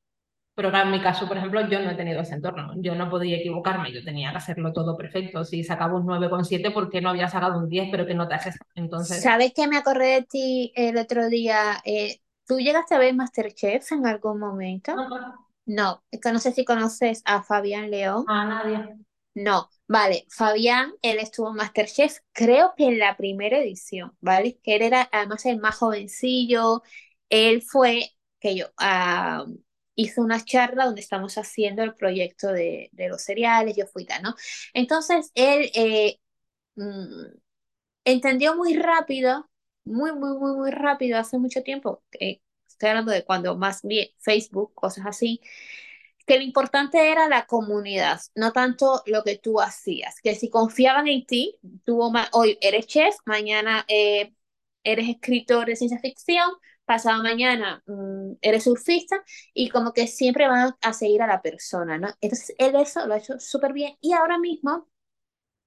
[0.54, 2.72] Pero en mi caso, por ejemplo, yo no he tenido ese entorno.
[2.78, 5.44] Yo no podía equivocarme, yo tenía que hacerlo todo perfecto.
[5.44, 7.88] Si sacaba un 9,7, ¿por qué no había sacado un 10?
[7.90, 8.56] Pero que no te haces.
[8.74, 11.80] Entonces, ¿Sabes qué me acordé de ti el otro día?
[11.84, 14.92] Eh, ¿tú llegaste a ver MasterChef en algún momento?
[14.96, 18.32] no conozco No, es que no sé si conoces a Fabián León.
[18.34, 18.96] a nadie.
[19.34, 24.58] No, vale, Fabián, él estuvo en MasterChef, creo que en la primera edición, ¿vale?
[24.62, 26.82] Que él era además el más jovencillo,
[27.30, 28.10] él fue,
[28.40, 29.44] que yo, ah,
[29.94, 34.22] hizo una charla donde estamos haciendo el proyecto de, de los cereales, yo fui tal,
[34.22, 34.34] ¿no?
[34.74, 36.20] Entonces, él eh,
[36.76, 37.36] mm,
[38.04, 39.48] entendió muy rápido,
[39.84, 44.08] muy, muy, muy, muy rápido, hace mucho tiempo, eh, estoy hablando de cuando más bien
[44.20, 45.40] Facebook, cosas así,
[46.26, 51.06] que lo importante era la comunidad, no tanto lo que tú hacías, que si confiaban
[51.08, 52.00] en ti, tú
[52.32, 54.34] hoy eres chef, mañana eh,
[54.82, 56.50] eres escritor de ciencia ficción,
[56.86, 59.22] pasado mañana mm, eres surfista
[59.54, 62.08] y como que siempre van a seguir a la persona, ¿no?
[62.20, 64.88] Entonces él eso lo ha hecho súper bien y ahora mismo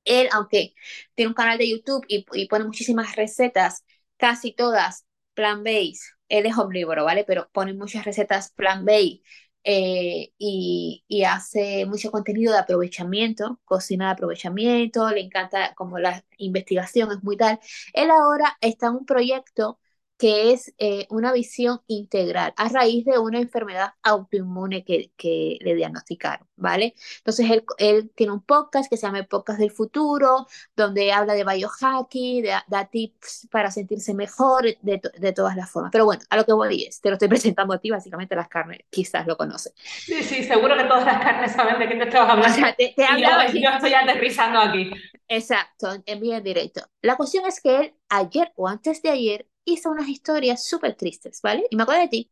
[0.05, 0.73] él, aunque
[1.15, 3.85] tiene un canal de YouTube y, y pone muchísimas recetas,
[4.17, 5.05] casi todas
[5.35, 7.23] plant-based, él es omnívoro, ¿vale?
[7.25, 9.21] Pero pone muchas recetas plant-based
[9.63, 16.23] eh, y, y, hace mucho contenido de aprovechamiento, cocina de aprovechamiento, le encanta como la
[16.37, 17.59] investigación, es muy tal.
[17.93, 19.79] Él ahora está en un proyecto
[20.19, 25.75] que es eh, una visión integral a raíz de una enfermedad autoinmune que, que le
[25.75, 26.93] diagnosticaron, ¿vale?
[27.19, 31.35] Entonces él, él, tiene un podcast que se llama el Podcast del Futuro, donde habla
[31.35, 35.89] de biohacking, de, da tips para sentirse mejor de, de, todas las formas.
[35.93, 38.49] Pero bueno, a lo que voy es, te lo estoy presentando a ti, básicamente las
[38.49, 39.73] carnes, quizás lo conoces.
[39.77, 42.57] Sí, sí, seguro que todas las carnes saben de qué te estabas hablando.
[42.57, 44.91] O sea, te, te yo, yo estoy aterrizando aquí.
[45.29, 46.81] Exacto, en bien directo.
[47.01, 51.41] La cuestión es que él ayer o antes de ayer hizo unas historias súper tristes,
[51.41, 51.65] ¿vale?
[51.69, 52.31] Y me acuerdo de ti.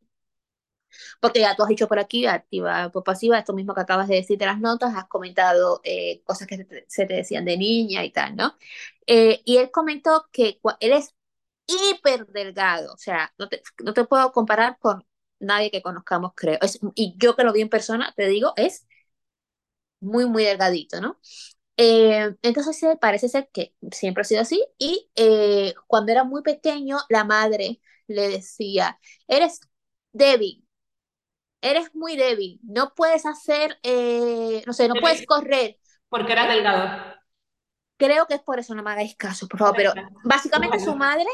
[1.19, 4.15] Porque ya tú has dicho por aquí, activa por pasiva, esto mismo que acabas de
[4.15, 8.11] decir de las notas, has comentado eh, cosas que se te decían de niña y
[8.11, 8.55] tal, ¿no?
[9.07, 11.15] Eh, y él comentó que él es
[11.67, 15.05] hiper delgado, o sea, no te, no te puedo comparar con
[15.39, 16.57] nadie que conozcamos, creo.
[16.61, 18.87] Es, y yo que lo vi en persona, te digo, es
[19.99, 21.19] muy, muy delgadito, ¿no?
[21.79, 26.97] Eh, entonces parece ser que siempre ha sido así y eh, cuando era muy pequeño
[27.07, 29.59] la madre le decía, eres
[30.11, 30.65] débil,
[31.61, 35.77] eres muy débil, no puedes hacer, eh, no sé, no puedes correr.
[36.09, 37.15] Porque era delgado.
[37.97, 41.25] Creo que es por eso, no me hagáis caso, por favor, pero básicamente su madre,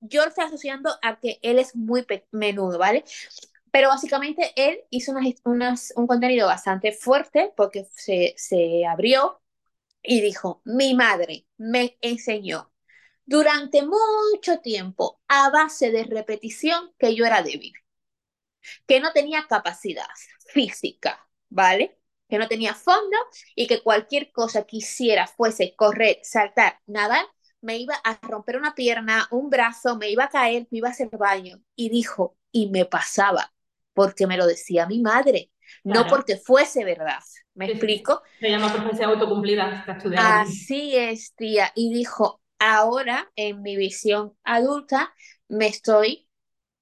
[0.00, 3.04] yo lo estoy asociando a que él es muy menudo, ¿vale?
[3.70, 9.40] Pero básicamente él hizo unas, unas, un contenido bastante fuerte porque se, se abrió
[10.02, 12.72] y dijo, mi madre me enseñó
[13.26, 17.74] durante mucho tiempo a base de repetición que yo era débil,
[18.86, 20.06] que no tenía capacidad
[20.52, 21.98] física, ¿vale?
[22.28, 23.16] Que no tenía fondo
[23.54, 27.24] y que cualquier cosa que hiciera fuese correr, saltar, nadar,
[27.60, 30.92] me iba a romper una pierna, un brazo, me iba a caer, me iba a
[30.92, 31.60] hacer baño.
[31.74, 33.52] Y dijo, y me pasaba,
[33.94, 35.50] porque me lo decía mi madre,
[35.82, 37.20] no porque fuese verdad.
[37.58, 38.22] ¿Me explico?
[38.40, 39.84] Se llama profecía autocumplida.
[40.14, 41.72] Así es, tía.
[41.74, 45.14] Y dijo, ahora en mi visión adulta
[45.48, 46.28] me estoy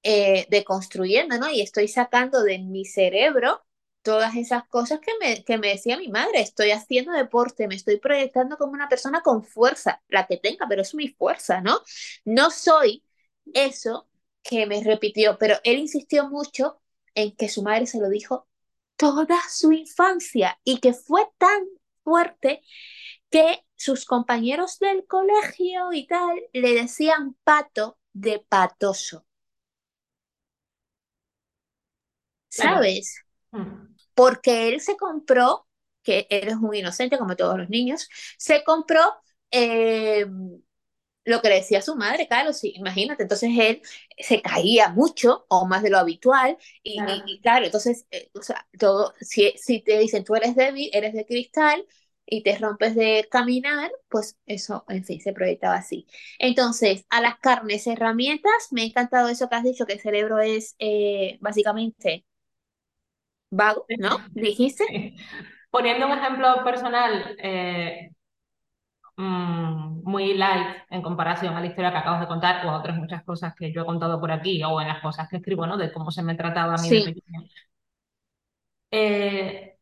[0.03, 1.51] eh, deconstruyendo, ¿no?
[1.51, 3.65] Y estoy sacando de mi cerebro
[4.03, 6.41] todas esas cosas que me, que me decía mi madre.
[6.43, 10.83] Estoy haciendo deporte, me estoy proyectando como una persona con fuerza, la que tenga, pero
[10.83, 11.81] es mi fuerza, ¿no?
[12.25, 13.05] No soy
[13.55, 14.09] eso
[14.43, 16.81] que me repitió, pero él insistió mucho
[17.15, 18.49] en que su madre se lo dijo
[18.97, 21.67] toda su infancia y que fue tan
[22.03, 22.63] fuerte
[23.31, 29.27] que sus compañeros del colegio y tal le decían pato de patoso.
[32.49, 33.23] ¿Sabes?
[33.51, 33.95] Mm.
[34.15, 35.67] Porque él se compró,
[36.03, 39.03] que él es muy inocente como todos los niños, se compró
[39.51, 40.27] eh,
[41.27, 43.83] lo que le decía su madre, claro, sí, imagínate, entonces él
[44.19, 49.13] se caía mucho o más de lo habitual y claro, entonces, eh, o sea, todo,
[49.21, 51.85] si, si te dicen tú eres débil, eres de cristal
[52.27, 56.07] y te rompes de caminar, pues eso, en fin, se proyectaba así.
[56.39, 60.41] Entonces, a las carnes, herramientas, me ha encantado eso que has dicho, que el cerebro
[60.41, 62.25] es eh, básicamente
[63.51, 64.19] vago, ¿no?
[64.35, 65.15] Dijiste.
[65.71, 68.11] Poniendo un ejemplo personal, eh,
[69.19, 72.97] Mm, muy light en comparación a la historia que acabas de contar o a otras
[72.99, 75.77] muchas cosas que yo he contado por aquí o en las cosas que escribo, ¿no?
[75.79, 77.43] De cómo se me trataba a mí de pequeña.
[78.91, 79.79] Eh,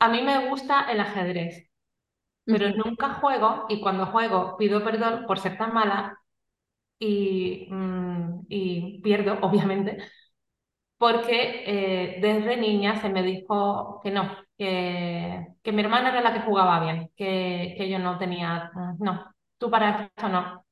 [0.00, 1.68] a mí me gusta el ajedrez,
[2.48, 6.18] pero nunca juego y cuando juego pido perdón por ser tan mala
[6.98, 9.98] y, mm, y pierdo, obviamente,
[10.98, 16.34] porque eh, desde niña se me dijo que no, que, que, mi hermana era la
[16.34, 20.64] que jugaba bien, que, que yo no tenía, no, tú para esto no.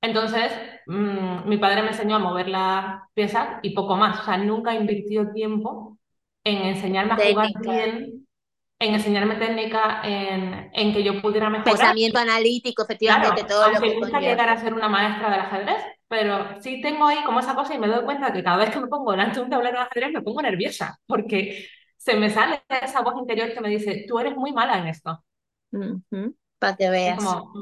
[0.00, 0.52] Entonces,
[0.86, 4.74] mm, mi padre me enseñó a mover las piezas y poco más, o sea, nunca
[4.74, 5.98] invirtió tiempo
[6.44, 8.26] en enseñarme a jugar bien,
[8.80, 11.76] en enseñarme técnica, en, en, que yo pudiera mejorar.
[11.76, 16.60] Pensamiento analítico, efectivamente, todo lo que nunca llegar a ser una maestra del ajedrez, pero
[16.60, 18.88] sí tengo ahí como esa cosa y me doy cuenta que cada vez que me
[18.88, 21.68] pongo delante de un tablero de ajedrez me pongo nerviosa, porque
[22.02, 25.24] se me sale esa voz interior que me dice, tú eres muy mala en esto.
[26.58, 27.16] Para que veas.
[27.16, 27.52] como,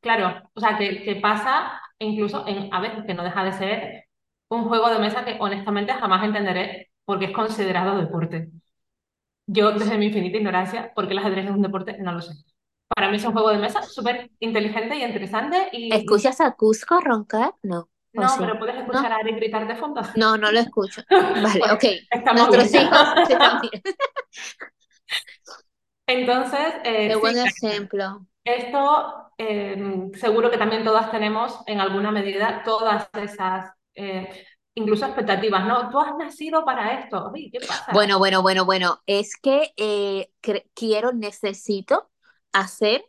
[0.00, 4.04] claro, o sea, que, que pasa incluso en, a veces que no deja de ser
[4.50, 8.50] un juego de mesa que honestamente jamás entenderé porque es considerado deporte.
[9.46, 12.34] Yo, desde mi infinita ignorancia, porque el ajedrez es un deporte, no lo sé.
[12.94, 15.70] Para mí es un juego de mesa súper inteligente y interesante.
[15.72, 15.94] Y...
[15.94, 17.54] ¿Escuchas a Cusco roncar?
[17.62, 17.88] No.
[18.18, 20.00] No, pero puedes escuchar a Ari gritar de fondo.
[20.16, 21.02] No, no lo escucho.
[21.10, 21.84] Vale, ok.
[22.34, 23.08] Nuestros hijos
[26.06, 28.26] Entonces, eh, Qué buen ejemplo.
[28.42, 35.66] Esto em, seguro que también todas tenemos en alguna medida todas esas eh, incluso expectativas,
[35.66, 35.90] ¿no?
[35.90, 37.30] Tú has nacido para esto.
[37.34, 37.92] ¿qué pasa?
[37.92, 39.02] Bueno, bueno, bueno, bueno.
[39.06, 40.30] Es que eh,
[40.74, 42.10] quiero, necesito
[42.52, 43.04] hacer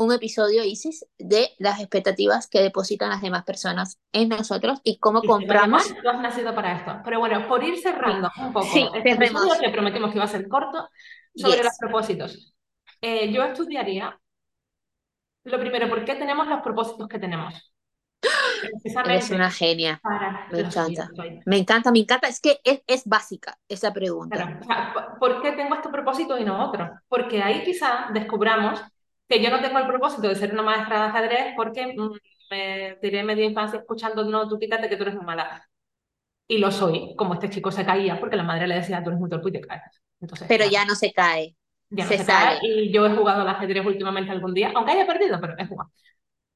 [0.00, 5.20] un episodio, Isis, de las expectativas que depositan las demás personas en nosotros y cómo
[5.22, 5.94] compramos.
[6.02, 7.00] tú has nacido para esto.
[7.04, 10.28] Pero bueno, por ir cerrando un poco sí, este episodio que prometimos que iba a
[10.28, 10.88] ser corto
[11.34, 12.54] sobre los propósitos.
[13.02, 14.18] Eh, yo estudiaría,
[15.44, 17.74] lo primero, ¿por qué tenemos los propósitos que tenemos?
[19.04, 20.00] Eres una genia.
[20.50, 21.10] Me encanta.
[21.44, 22.28] Me encanta, me encanta.
[22.28, 24.60] Es que es, básica esa pregunta.
[25.18, 26.90] ¿Por qué tengo este propósito y no otro?
[27.06, 28.82] Porque ahí quizá descubramos
[29.30, 32.10] que yo no tengo el propósito de ser una maestra de ajedrez porque mm,
[32.50, 35.66] me tiré media infancia escuchando, no, tú quítate que tú eres muy mala.
[36.48, 39.20] Y lo soy, como este chico se caía porque la madre le decía, tú eres
[39.20, 40.02] muy torpe y te caes.
[40.20, 41.56] Entonces, pero ya no se cae.
[41.92, 45.40] Ya se, Cae y yo he jugado al ajedrez últimamente algún día, aunque haya perdido,
[45.40, 45.90] pero he jugado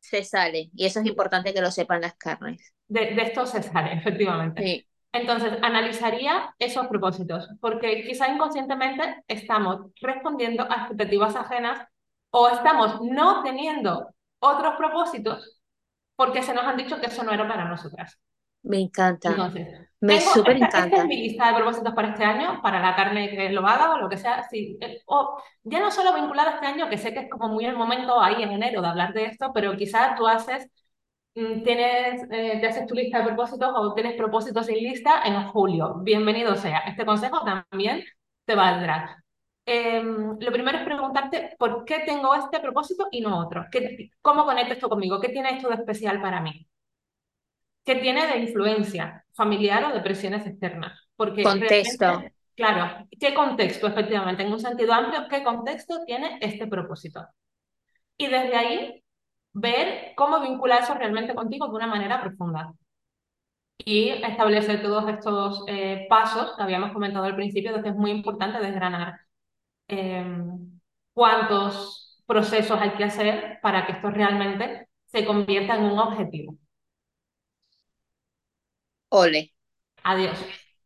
[0.04, 0.70] se sale.
[0.74, 2.74] Y eso es importante que lo sepan las carnes.
[2.88, 4.86] De, esto se sale, efectivamente.
[5.12, 11.88] Entonces, analizaría esos propósitos, porque quizá inconscientemente estamos respondiendo a expectativas ajenas
[12.36, 14.08] o estamos no teniendo
[14.40, 15.60] otros propósitos
[16.16, 18.18] porque se nos han dicho que eso no era para nosotras.
[18.62, 19.30] Me encanta.
[19.30, 19.68] Entonces,
[20.00, 20.86] me súper encanta.
[20.86, 23.94] Esta es mi lista de propósitos para este año, para la carne que lo haga
[23.94, 24.42] o lo que sea.
[24.50, 27.48] Sí, eh, o ya no solo vinculada a este año, que sé que es como
[27.48, 30.66] muy el momento ahí en enero de hablar de esto, pero quizás tú haces,
[31.36, 35.46] mm, tienes, eh, te haces tu lista de propósitos o tienes propósitos sin lista en
[35.48, 35.96] julio.
[36.02, 36.78] Bienvenido sea.
[36.80, 38.02] Este consejo también
[38.44, 39.23] te valdrá.
[39.66, 43.66] Em, lo primero es preguntarte por qué tengo este propósito y no otro.
[43.70, 45.20] ¿Qué, ¿Cómo conecta esto conmigo?
[45.20, 46.66] ¿Qué tiene esto de especial para mí?
[47.84, 51.08] ¿Qué tiene de influencia familiar o de presiones externas?
[51.16, 52.22] Porque contexto.
[52.54, 54.42] Claro, ¿qué contexto efectivamente?
[54.42, 57.26] En un sentido amplio, ¿qué contexto tiene este propósito?
[58.16, 59.04] Y desde ahí,
[59.52, 62.72] ver cómo vincular eso realmente contigo de una manera profunda.
[63.78, 68.60] Y establecer todos estos eh, pasos que habíamos comentado al principio, que es muy importante
[68.60, 69.23] desgranar
[69.88, 70.80] em,
[71.12, 76.58] cuántos procesos hay que hacer para que esto realmente se convierta en un objetivo.
[79.10, 79.54] Ole.
[80.02, 80.38] Adiós.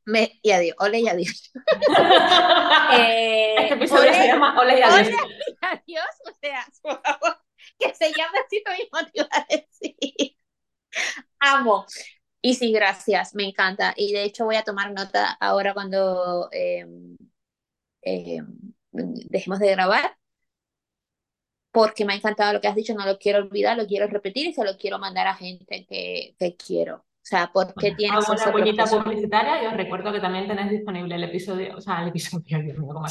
[0.05, 0.77] Me, y adiós.
[0.81, 1.53] Ole y adiós.
[2.99, 5.09] eh, este episodio se llama Ole y adiós.
[5.09, 6.07] Ole y adiós.
[6.27, 7.39] O sea, por favor,
[7.79, 10.37] que se llame así lo mismo te iba a decir.
[11.41, 11.87] Amo.
[12.41, 13.95] Y sí, gracias, me encanta.
[13.97, 16.87] Y de hecho voy a tomar nota ahora cuando eh,
[18.03, 18.43] eh,
[18.93, 20.17] dejemos de grabar,
[21.71, 24.49] porque me ha encantado lo que has dicho, no lo quiero olvidar, lo quiero repetir
[24.49, 26.97] y se lo quiero mandar a gente que, que quiero.
[26.97, 30.71] O sea, ¿por qué tienes Hago una cuñita publicitaria y os recuerdo que también tenéis
[30.71, 33.05] disponible el episodio, o sea, el episodio, Dios mío, ¿cómo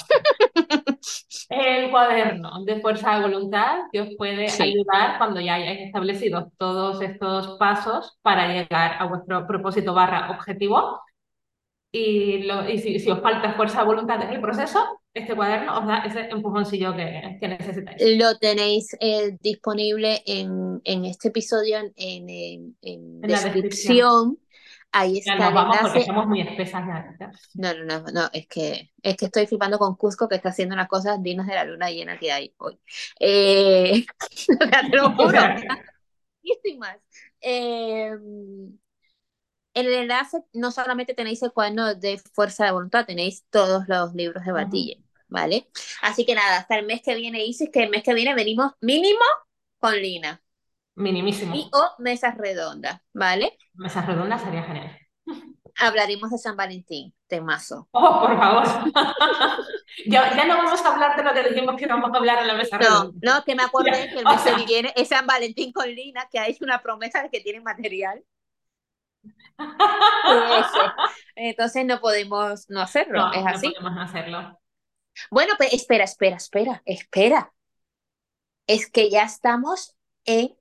[1.49, 6.99] El cuaderno de fuerza de voluntad que os puede ayudar cuando ya hayáis establecido todos
[7.01, 10.99] estos pasos para llegar a vuestro propósito barra objetivo.
[11.91, 15.79] Y, lo, y si, si, os falta fuerza de voluntad en el proceso, este cuaderno
[15.79, 18.17] os da ese empujoncillo que, que necesitáis.
[18.17, 24.37] Lo tenéis eh, disponible en, en, este episodio en, en, en descripción.
[24.91, 26.83] Ahí está ya vamos porque estamos muy espesas.
[27.53, 30.73] No, no, no, no, es que, es que estoy flipando con Cusco que está haciendo
[30.73, 32.79] unas cosas dignas de la luna llena que hay hoy.
[33.19, 34.05] Eh,
[34.91, 35.39] te lo juro.
[37.41, 38.11] eh,
[39.77, 44.15] en el enlace no solamente tenéis el cuaderno de fuerza de voluntad, tenéis todos los
[44.15, 45.03] libros de Batille.
[45.27, 45.69] ¿Vale?
[46.01, 48.73] Así que nada, hasta el mes que viene, Isis, que el mes que viene venimos
[48.81, 49.23] mínimo
[49.79, 50.41] con Lina.
[50.95, 51.55] Minimísimo.
[51.55, 53.57] Y o mesas redondas, ¿vale?
[53.75, 54.97] Mesas redondas sería genial.
[55.79, 57.87] Hablaremos de San Valentín, temazo.
[57.91, 58.63] Oh, por favor.
[60.07, 62.47] ya, ya, no vamos a hablar de lo que dijimos que vamos a hablar en
[62.47, 63.19] la mesa redonda.
[63.21, 66.27] No, no, que me acordé que el mes que viene es San Valentín con Lina,
[66.31, 68.23] que ha hecho una promesa de que tiene material.
[71.35, 73.67] Entonces no podemos no hacerlo, es así.
[73.67, 74.59] No podemos hacerlo.
[75.31, 77.53] Bueno, pues espera, espera, espera, espera.
[78.67, 79.95] Es que ya estamos
[80.25, 80.55] en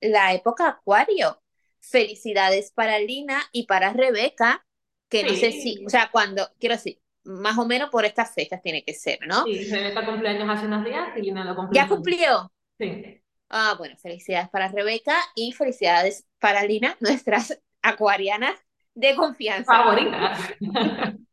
[0.00, 1.40] la época acuario.
[1.80, 4.66] felicidades para Lina y para Rebeca,
[5.08, 8.60] que no sé si, o sea, cuando, quiero decir, más o menos por estas fechas
[8.62, 9.44] tiene que ser, ¿no?
[9.44, 11.78] Sí, Rebeca cumpleaños hace unos días y Lina lo cumple.
[11.78, 12.52] ¿Ya cumplió?
[12.78, 13.22] Sí.
[13.48, 18.54] Ah, bueno, felicidades para Rebeca y felicidades para Lina, nuestras acuarianas
[18.94, 19.72] de confianza.
[19.72, 20.40] Favoritas.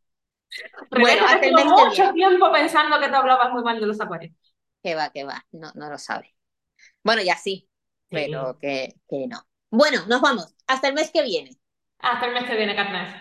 [0.91, 4.33] Bueno, que mucho tiempo pensando que tú hablabas muy mal de los acuarios.
[4.83, 6.35] Que va, que va, no, no lo sabe.
[7.03, 7.69] Bueno, ya sí,
[8.09, 8.15] Sí.
[8.15, 9.47] pero que, que no.
[9.71, 10.55] Bueno, nos vamos.
[10.67, 11.57] Hasta el mes que viene.
[11.99, 13.13] Hasta el mes que viene, Carnes.